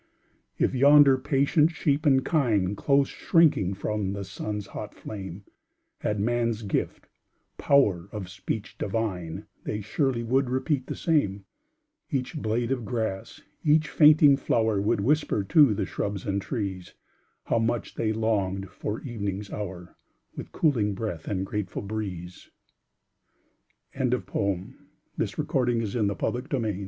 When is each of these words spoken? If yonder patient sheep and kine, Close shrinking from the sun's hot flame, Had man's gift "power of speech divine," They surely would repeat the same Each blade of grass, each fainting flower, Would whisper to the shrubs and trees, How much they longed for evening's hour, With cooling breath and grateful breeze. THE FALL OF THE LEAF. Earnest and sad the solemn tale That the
If 0.57 0.73
yonder 0.73 1.15
patient 1.15 1.69
sheep 1.69 2.07
and 2.07 2.25
kine, 2.25 2.75
Close 2.75 3.07
shrinking 3.07 3.75
from 3.75 4.13
the 4.13 4.23
sun's 4.23 4.65
hot 4.65 4.95
flame, 4.95 5.43
Had 5.99 6.19
man's 6.19 6.63
gift 6.63 7.05
"power 7.59 8.09
of 8.11 8.27
speech 8.27 8.79
divine," 8.79 9.45
They 9.63 9.79
surely 9.79 10.23
would 10.23 10.49
repeat 10.49 10.87
the 10.87 10.95
same 10.95 11.45
Each 12.09 12.35
blade 12.35 12.71
of 12.71 12.83
grass, 12.83 13.41
each 13.63 13.89
fainting 13.89 14.37
flower, 14.37 14.81
Would 14.81 15.01
whisper 15.01 15.43
to 15.43 15.73
the 15.75 15.85
shrubs 15.85 16.25
and 16.25 16.41
trees, 16.41 16.95
How 17.43 17.59
much 17.59 17.93
they 17.93 18.11
longed 18.11 18.71
for 18.71 19.01
evening's 19.01 19.51
hour, 19.51 19.95
With 20.35 20.51
cooling 20.51 20.95
breath 20.95 21.27
and 21.27 21.45
grateful 21.45 21.83
breeze. 21.83 22.49
THE 23.93 23.99
FALL 24.19 24.53
OF 24.53 24.65
THE 25.15 25.25
LEAF. 25.25 25.37
Earnest 25.53 25.93
and 25.93 26.09
sad 26.09 26.09
the 26.09 26.17
solemn 26.17 26.17
tale 26.17 26.31
That 26.31 26.49
the 26.49 26.79